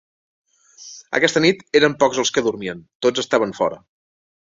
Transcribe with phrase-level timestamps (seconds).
[1.19, 3.83] Aquesta nit eren pocs els que dormien, tots estaven fora.